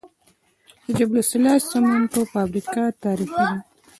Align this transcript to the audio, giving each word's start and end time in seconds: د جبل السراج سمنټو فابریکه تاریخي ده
د 0.83 0.85
جبل 0.97 1.17
السراج 1.21 1.61
سمنټو 1.71 2.21
فابریکه 2.33 2.83
تاریخي 3.03 3.43
ده 3.49 3.57